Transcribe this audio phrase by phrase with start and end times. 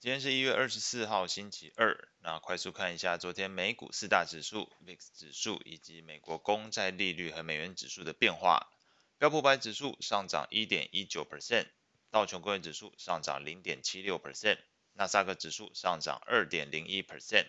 [0.00, 2.08] 今天是一月二十四号，星期二。
[2.20, 8.70] 那快速看一下昨天美股四大指数、VIX 指数以及美国公债利率和美元指数的变化。
[9.18, 11.66] 标普百指数上涨一点一九 percent，
[12.12, 14.58] 道琼工业指数上涨零点七六 percent，
[14.92, 17.48] 纳斯达克指数上涨二点零一 percent，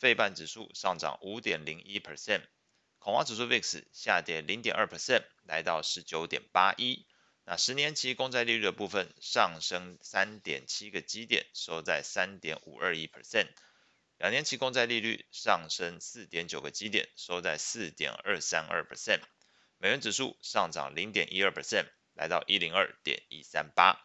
[0.00, 2.42] 费半指数上涨五点零一 percent，
[2.98, 7.06] 恐慌指数 VIX 下跌零点二 percent，来到十九点八一。
[7.46, 13.48] 那十年期公债利率的部分上升三点七个基点，收在三点五二一 percent。
[14.16, 19.20] 两年期公债利率上升四点九个基点，收在四点二三二 percent。
[19.76, 24.00] 美元指数上涨零点一二 percent，来到一零二点一三八。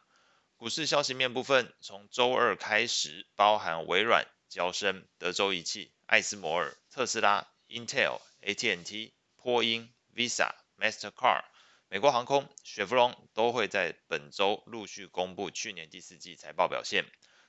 [0.58, 11.45] 股市消息面部分，从周二开始，包含微软、交生、德州仪器、艾斯摩尔、特斯拉、Intel、AT&T、波音、Visa、Mastercard。
[11.91, 17.03] 美国航空、雪佛龙都会在本周陆续公布去年第四季财报表现。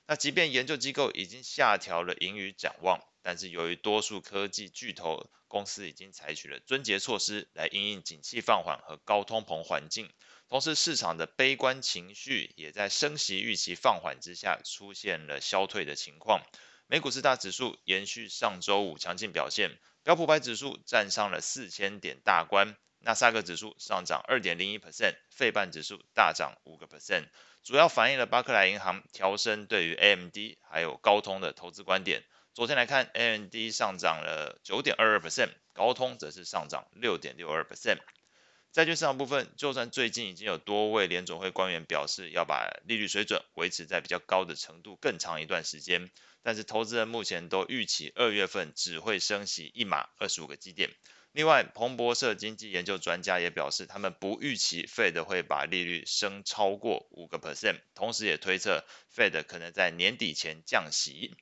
[0.07, 10.11] 那即便研究机构已经下调了盈余展望，但是由于多数科技巨头公司已经采取了撙节措施来应应景气放缓和高通膨环境，
[10.49, 16.41] 同时市场的悲观情绪也在升息预期放缓之下出现了消退的情况。
[16.87, 22.75] 美股四大指数延续上周五强劲表现，标普百指数站上了四千点大关。
[23.03, 27.25] 纳斯达克指数上涨二点零一 percent，费半指数大涨五个 percent，
[27.63, 32.23] 主要反映了巴克莱银行调升对于 AMD 还有高通的投资观点。
[32.53, 37.97] 昨天来看，AMD 上涨了九点二二 percent，高通则是上涨六点六二 percent。
[38.71, 46.09] 债券市场部分，就算最近已经有多位联总会官员表示要把利率水准维持在比较高的程度更长一段时间，
[46.41, 50.89] 但是投资人目前都预期二月份只会升息一码二十五个基点。
[51.33, 58.83] 另外，彭博社经济研究专家也表示，他们不预期 Fed 会把利率升超过五个 percent，同时也推测
[59.15, 61.33] Fed 可能在年底前降息。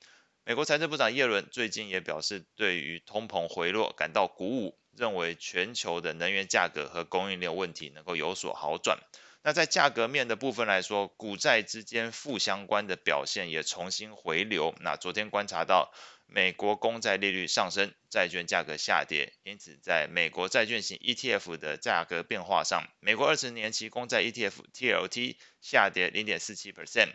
[0.44, 9.00] 美国财政部长耶伦最近也表示，对于通膨回落感到鼓舞，认为全球的能源价格和供应链问题能够有所好转。
[9.42, 14.74] 那在价格面的部分来说，股债之间负相关的表现也重新回流。
[14.80, 15.92] 那昨天观察到。
[16.32, 27.08] 美国公债利率上升，债券价格下跌，因此在美国债券型 ETF 的价格变化上，美国二十年期公债 ETF TLT 下跌零点四七 percent，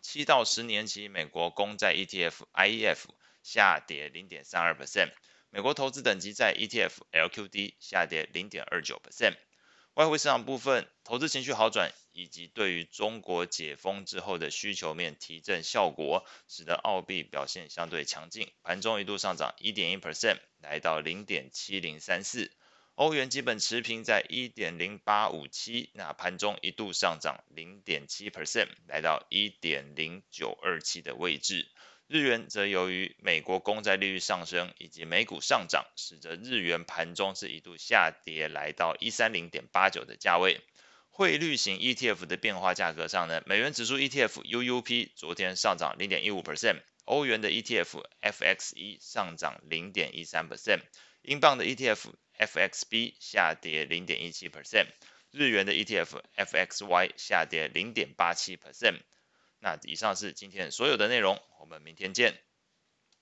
[0.00, 3.00] 七到十年期美国公债 ETF IEF
[3.42, 5.10] 下跌零点三二 percent，
[5.50, 9.34] 美国投资等级债 ETF LQD 下跌零点二九 percent。
[9.96, 22.52] 外汇市场部分，投资情绪好转，以及对于中国解封之后的需求面提振效果，使得澳币表现相对强劲，盘中一度上涨一点一 percent，来到零点七零三四。
[22.96, 31.68] 欧元基本持平在一点零八五七，那盘中一度上涨零点七 percent，来到一点零九二七的位置。
[32.08, 40.60] 日元则由于美国公债利率上升以及美股上涨，使得日元盘中是一度下跌，来到一三零点八九的价位。
[41.10, 50.82] 汇率型 ETF 的变化价格上呢，美元指数 ETF UUP 昨天上涨零点一五 percent，欧元的 ETF FXE 上涨零点一三 percent，
[51.22, 54.86] 英镑的 ETF FXB 下跌零点一七 percent，
[55.32, 59.00] 日元的 ETF FXY 下跌零点八七 percent。
[59.58, 62.45] 那以上是今天所有的内容，我们明天见。